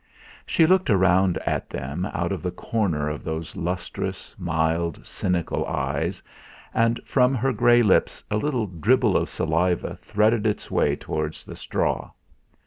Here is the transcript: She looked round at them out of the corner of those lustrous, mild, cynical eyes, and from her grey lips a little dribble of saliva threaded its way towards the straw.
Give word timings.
She 0.47 0.65
looked 0.65 0.89
round 0.89 1.37
at 1.45 1.69
them 1.69 2.07
out 2.07 2.31
of 2.31 2.41
the 2.41 2.49
corner 2.49 3.07
of 3.07 3.23
those 3.23 3.55
lustrous, 3.55 4.33
mild, 4.35 5.05
cynical 5.05 5.63
eyes, 5.67 6.23
and 6.73 6.99
from 7.05 7.35
her 7.35 7.53
grey 7.53 7.83
lips 7.83 8.23
a 8.31 8.37
little 8.37 8.65
dribble 8.65 9.15
of 9.15 9.29
saliva 9.29 9.95
threaded 10.01 10.47
its 10.47 10.71
way 10.71 10.95
towards 10.95 11.45
the 11.45 11.55
straw. 11.55 12.09